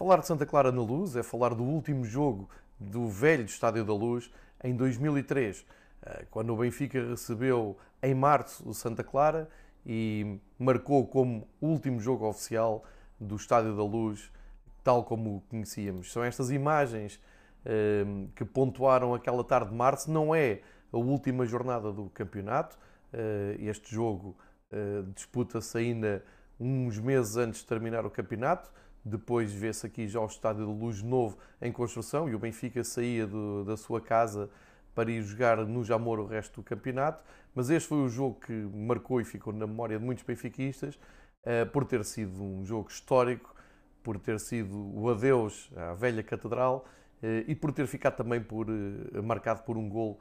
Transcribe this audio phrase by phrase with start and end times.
[0.00, 3.92] Falar de Santa Clara na Luz é falar do último jogo do velho Estádio da
[3.92, 4.30] Luz
[4.64, 5.66] em 2003,
[6.00, 9.46] eh, quando o Benfica recebeu em março o Santa Clara
[9.84, 12.82] e marcou como último jogo oficial
[13.20, 14.32] do Estádio da Luz,
[14.82, 16.10] tal como o conhecíamos.
[16.10, 17.20] São estas imagens
[17.66, 22.78] eh, que pontuaram aquela tarde de março, não é a última jornada do campeonato.
[23.12, 24.34] Eh, este jogo
[25.14, 26.24] disputa-se ainda
[26.58, 28.70] uns meses antes de terminar o campeonato.
[29.04, 33.26] Depois vê-se aqui já o Estádio da Luz novo em construção e o Benfica saía
[33.26, 34.50] do, da sua casa
[34.94, 37.24] para ir jogar no Jamor o resto do campeonato.
[37.54, 40.98] Mas este foi o jogo que marcou e ficou na memória de muitos benfiquistas
[41.44, 43.54] eh, por ter sido um jogo histórico,
[44.02, 46.84] por ter sido o adeus à velha catedral
[47.22, 50.20] eh, e por ter ficado também por, eh, marcado por um gol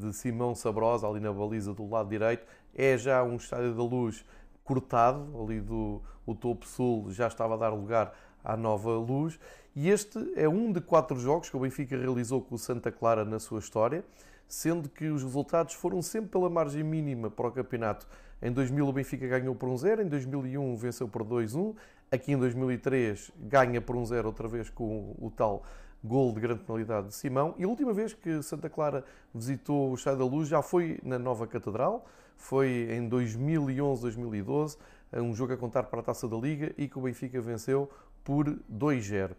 [0.00, 2.44] de Simão Sabrosa ali na baliza do lado direito.
[2.74, 4.24] É já um Estádio da Luz
[4.64, 9.38] cortado, ali do o topo sul já estava a dar lugar à nova luz.
[9.76, 13.24] E este é um de quatro jogos que o Benfica realizou com o Santa Clara
[13.24, 14.04] na sua história,
[14.48, 18.06] sendo que os resultados foram sempre pela margem mínima para o campeonato.
[18.40, 21.74] Em 2000 o Benfica ganhou por 1-0, em 2001 venceu por 2-1,
[22.10, 25.64] aqui em 2003 ganha por 1-0 outra vez com o tal
[26.02, 27.54] gol de grande penalidade de Simão.
[27.56, 29.04] E a última vez que Santa Clara
[29.34, 32.04] visitou o Estádio da Luz já foi na Nova Catedral,
[32.36, 34.78] foi em 2011, 2012,
[35.12, 37.90] um jogo a contar para a Taça da Liga e que o Benfica venceu
[38.24, 39.30] por 2-0.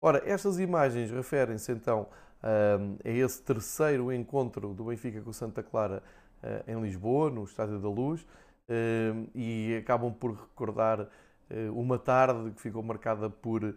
[0.00, 2.06] Ora, estas imagens referem-se então
[2.42, 6.02] a esse terceiro encontro do Benfica com o Santa Clara
[6.42, 8.24] eh, em Lisboa, no Estádio da Luz,
[9.34, 11.08] e acabam por recordar
[11.50, 13.74] eh, uma tarde que ficou marcada por eh,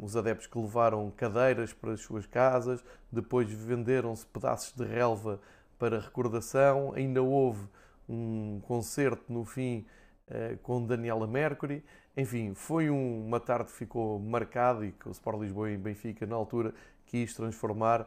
[0.00, 5.40] os adeptos que levaram cadeiras para as suas casas, depois venderam-se pedaços de relva
[5.80, 7.66] para recordação, ainda houve
[8.08, 9.86] um concerto no fim
[10.28, 11.82] eh, com Daniela Mercury.
[12.16, 16.36] Enfim, foi uma tarde que ficou marcada e que o Sport Lisboa e Benfica, na
[16.36, 16.74] altura,
[17.06, 18.06] quis transformar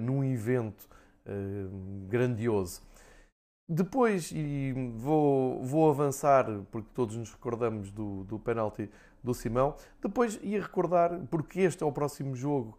[0.00, 0.88] num evento
[2.08, 2.82] grandioso.
[3.68, 8.90] Depois, e vou, vou avançar, porque todos nos recordamos do, do penalti
[9.22, 12.78] do Simão, depois ia recordar, porque este é o próximo jogo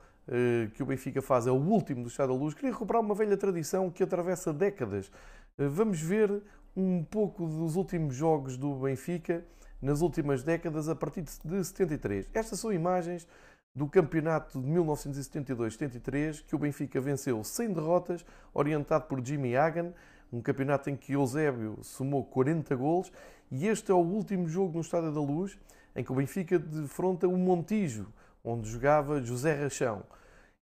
[0.74, 3.38] que o Benfica faz, é o último do Estado da Luz, queria recuperar uma velha
[3.38, 5.12] tradição que atravessa décadas.
[5.58, 6.42] Eh, vamos ver
[6.76, 9.46] um pouco dos últimos jogos do Benfica
[9.82, 12.28] nas últimas décadas, a partir de 73.
[12.34, 13.28] Estas são imagens
[13.76, 19.94] do campeonato de 1972-73, que o Benfica venceu sem derrotas, orientado por Jimmy Hagan,
[20.32, 23.12] um campeonato em que Eusébio somou 40 golos
[23.52, 25.58] e este é o último jogo no Estádio da Luz
[25.96, 28.08] em que o Benfica defronta o Montijo,
[28.46, 30.04] onde jogava José Rachão.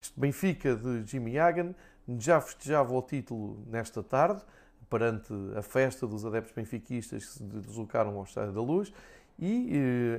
[0.03, 1.75] Este Benfica de Jimmy Hagan
[2.19, 4.43] já festejava o título nesta tarde,
[4.91, 8.93] perante a festa dos adeptos benfiquistas que se deslocaram ao Estádio da Luz
[9.39, 9.71] e,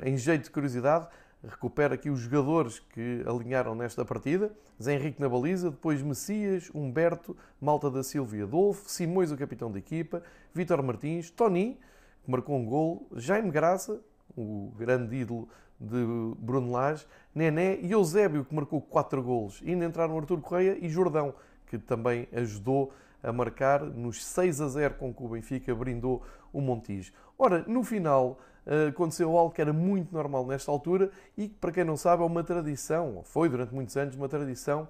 [0.03, 1.07] eh, em jeito de curiosidade,
[1.43, 4.51] recupera aqui os jogadores que alinharam nesta partida.
[4.81, 9.71] Zé Henrique na baliza, depois Messias, Humberto, Malta da Silva e Adolfo, Simões, o capitão
[9.71, 10.21] da equipa,
[10.53, 11.79] Vítor Martins, Tony,
[12.23, 13.99] que marcou um gol, Jaime Graça,
[14.35, 15.47] o grande ídolo
[15.79, 16.05] de
[16.37, 19.61] Bruno Lage, Nené e Eusébio, que marcou quatro golos.
[19.63, 21.33] E ainda entraram Artur Correia e Jordão,
[21.67, 22.91] que também ajudou
[23.23, 27.11] a marcar nos 6 a 0 com que o Benfica brindou o Montijo.
[27.37, 31.71] Ora, no final eh, aconteceu algo que era muito normal nesta altura e que, para
[31.71, 34.87] quem não sabe, é uma tradição, foi durante muitos anos uma tradição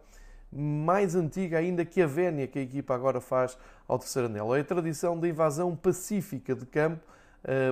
[0.52, 3.58] mais antiga ainda que a vénia que a equipa agora faz
[3.88, 4.56] ao terceiro anel.
[4.56, 7.04] É a tradição da invasão pacífica de campo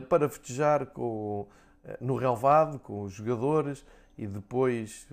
[0.09, 1.47] para festejar com,
[1.83, 3.85] eh, no relvado com os jogadores
[4.17, 5.07] e depois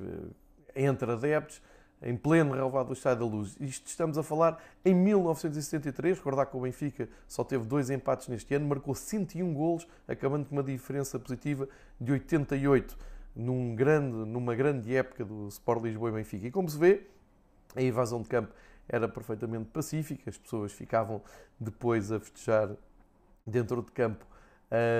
[0.74, 1.60] entre adeptos
[2.04, 3.56] em pleno relevado do Estádio da Luz.
[3.58, 8.54] Isto estamos a falar em 1973, recordar que o Benfica só teve dois empates neste
[8.54, 11.66] ano, marcou 101 golos, acabando com uma diferença positiva
[11.98, 12.96] de 88,
[13.34, 16.46] num grande, numa grande época do Sport Lisboa e Benfica.
[16.46, 17.06] E como se vê,
[17.74, 18.52] a invasão de campo
[18.86, 21.22] era perfeitamente pacífica, as pessoas ficavam
[21.58, 22.70] depois a festejar
[23.46, 24.26] dentro de campo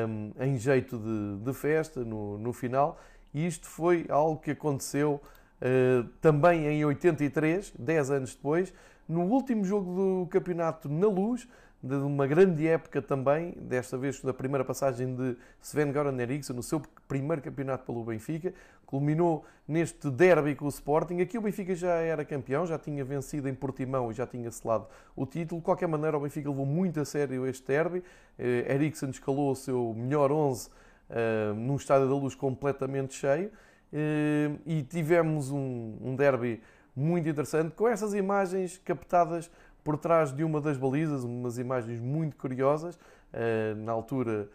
[0.09, 2.99] um, em jeito de, de festa no, no final,
[3.33, 5.21] e isto foi algo que aconteceu
[5.61, 8.73] eh, também em 83, 10 anos depois,
[9.09, 11.49] no último jogo do campeonato na Luz,
[11.85, 16.63] de uma grande época também, desta vez da primeira passagem de Sven Goran Eriksson, no
[16.63, 18.55] seu primeiro campeonato pelo Benfica,
[18.87, 21.21] culminou neste derby com o Sporting.
[21.21, 24.87] Aqui o Benfica já era campeão, já tinha vencido em Portimão e já tinha selado
[25.15, 25.61] o título.
[25.61, 28.03] De qualquer maneira, o Benfica levou muito a sério este derby.
[28.39, 30.71] Eh, Eriksson escalou o seu melhor 11 uh,
[31.11, 33.51] eh, num estádio da luz completamente cheio.
[33.93, 36.63] Eh, e tivemos um derby
[36.97, 39.51] muito interessante com essas imagens captadas
[39.85, 42.99] por trás de uma das balizas, umas imagens muito curiosas.
[43.33, 44.49] Eh, na altura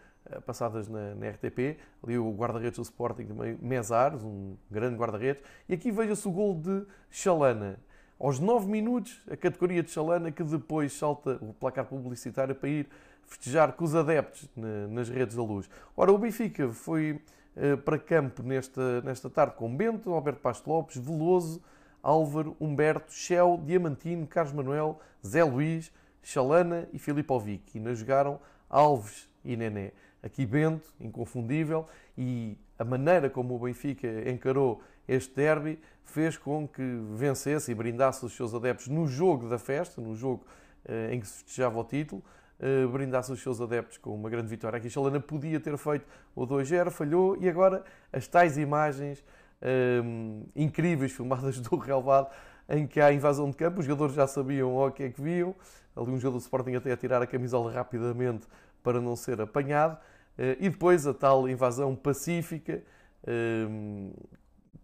[0.46, 5.74] passadas na, na, RTP, ali o guarda-redes do Sporting também, Mesares, um grande guarda-redes, e
[5.74, 7.78] aqui veja-se o gol de Chalana.
[8.18, 12.88] Aos 9 minutos, a categoria de Chalana, que depois salta o placar publicitário para ir
[13.26, 14.48] festejar com os adeptos
[14.90, 15.70] nas redes da luz.
[15.96, 17.12] Ora, o Benfica foi
[17.56, 21.62] uh, para campo nesta, nesta tarde com Bento, Alberto Pasto Lopes, Veloso,
[22.02, 25.92] Álvaro, Humberto, Shell, Diamantino, Carlos Manuel, Zé Luís,
[26.22, 27.74] Chalana e Filipe Ovic.
[27.74, 29.92] E ainda jogaram Alves e Nené.
[30.22, 31.86] Aqui Bento, inconfundível,
[32.16, 36.82] e a maneira como o Benfica encarou este derby fez com que
[37.14, 40.44] vencesse e brindasse os seus adeptos no jogo da festa, no jogo
[40.84, 42.22] eh, em que se festejava o título,
[42.58, 44.76] eh, brindasse os seus adeptos com uma grande vitória.
[44.76, 49.24] Aqui Chalana podia ter feito o 2-0, falhou, e agora as tais imagens
[49.62, 52.28] um, incríveis filmadas do relevado
[52.68, 55.54] em que há invasão de campo, os jogadores já sabiam o que é que viam,
[55.96, 58.46] ali um jogador do Sporting até a tirar a camisola rapidamente
[58.82, 62.82] para não ser apanhado, uh, e depois a tal invasão pacífica,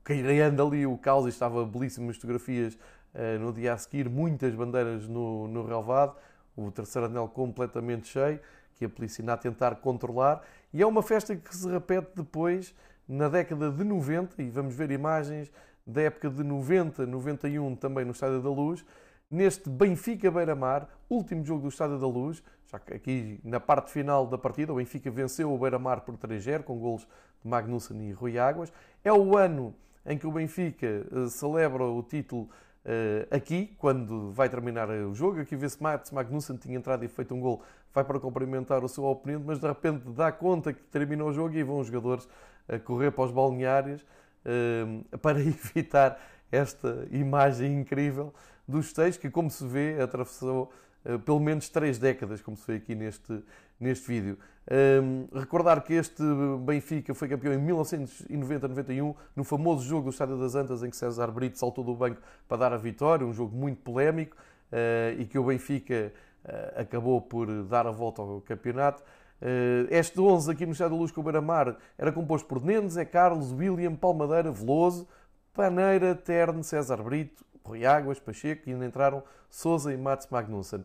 [0.04, 5.08] criando ali o caos, e estava belíssimas fotografias uh, no dia a seguir, muitas bandeiras
[5.08, 6.16] no, no relevado,
[6.56, 8.40] o terceiro anel completamente cheio,
[8.74, 12.74] que a polícia ainda a tentar controlar, e é uma festa que se repete depois
[13.08, 15.50] na década de 90, e vamos ver imagens
[15.86, 18.84] da época de 90, 91 também no Estádio da Luz,
[19.30, 24.26] neste Benfica Beira-Mar, último jogo do Estádio da Luz, já que aqui na parte final
[24.26, 27.06] da partida o Benfica venceu o Beira-Mar por 3-0 com golos
[27.42, 28.72] de Magnussen e Rui Águas.
[29.04, 29.74] É o ano
[30.04, 32.48] em que o Benfica eh, celebra o título
[32.86, 37.34] Uh, aqui, quando vai terminar o jogo, aqui vê-se Mats Magnussen tinha entrado e feito
[37.34, 37.60] um gol,
[37.92, 41.52] vai para cumprimentar o seu oponente, mas de repente dá conta que terminou o jogo
[41.56, 42.28] e vão os jogadores
[42.68, 46.20] a correr para os balneários uh, para evitar
[46.50, 48.32] esta imagem incrível
[48.66, 50.72] dos seis que, como se vê, atravessou
[51.04, 53.42] uh, pelo menos três décadas, como se vê aqui neste,
[53.78, 54.38] neste vídeo.
[54.68, 56.22] Um, recordar que este
[56.64, 61.30] Benfica foi campeão em 1990-91, no famoso jogo do Estádio das Antas, em que César
[61.30, 64.36] Brito saltou do banco para dar a vitória, um jogo muito polémico,
[64.72, 66.12] uh, e que o Benfica
[66.44, 69.04] uh, acabou por dar a volta ao campeonato.
[69.40, 72.96] Uh, este 11 aqui no Estádio da Luz com o Beira-Mar era composto por Nendes,
[72.96, 75.06] é Carlos, William, Palmadeira, Veloso,
[75.52, 80.84] Paneira, Terne, César Brito, Rui Águas, Pacheco e ainda entraram Souza e Mats Magnussen.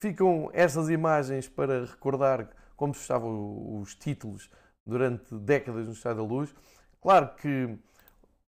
[0.00, 4.50] Ficam estas imagens para recordar como estavam os títulos
[4.86, 6.54] durante décadas no Estádio da Luz.
[7.00, 7.78] Claro que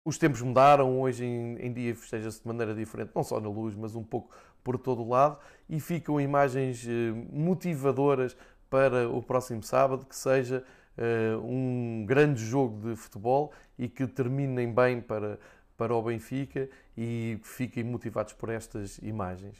[0.05, 3.75] os tempos mudaram, hoje em, em dia festeja-se de maneira diferente, não só na luz,
[3.75, 4.35] mas um pouco
[4.65, 5.39] por todo o lado,
[5.69, 8.37] e ficam imagens eh, motivadoras
[8.73, 10.65] para o próximo sábado, que seja
[10.97, 15.39] uh, um grande jogo de futebol e que terminem bem para,
[15.77, 19.51] para o Benfica e fiquem motivados por estas imagens.